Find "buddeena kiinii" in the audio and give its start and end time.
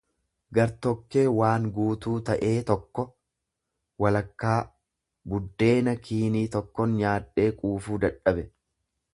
5.35-6.45